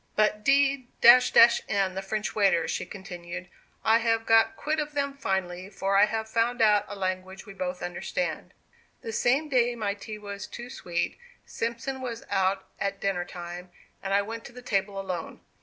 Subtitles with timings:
[0.15, 1.15] "But d n
[1.93, 3.47] the French waiters," she continued,
[3.85, 7.53] "I have got quit of them finally, for I have found out a language we
[7.53, 8.51] both understand.
[9.03, 13.69] "The same day my tea was too sweet, Simpson was out at dinner time;
[14.01, 15.41] and I went to the table alone.